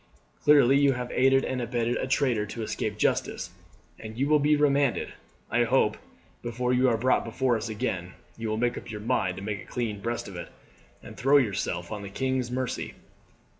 Clearly 0.43 0.79
you 0.79 0.93
have 0.93 1.11
aided 1.11 1.45
and 1.45 1.61
abetted 1.61 1.95
a 1.97 2.07
traitor 2.07 2.47
to 2.47 2.63
escape 2.63 2.97
justice, 2.97 3.51
and 3.99 4.17
you 4.17 4.27
will 4.27 4.39
be 4.39 4.55
remanded. 4.55 5.13
I 5.51 5.65
hope, 5.65 5.95
before 6.41 6.73
you 6.73 6.89
are 6.89 6.97
brought 6.97 7.23
before 7.23 7.55
us 7.55 7.69
again, 7.69 8.13
you 8.35 8.49
will 8.49 8.57
make 8.57 8.79
up 8.79 8.89
your 8.89 9.01
mind 9.01 9.35
to 9.37 9.43
make 9.43 9.61
a 9.61 9.67
clean 9.71 9.99
breast 10.01 10.27
of 10.27 10.35
it, 10.35 10.49
and 11.03 11.15
throw 11.15 11.37
yourself 11.37 11.91
on 11.91 12.01
the 12.01 12.09
king's 12.09 12.49
mercy." 12.49 12.95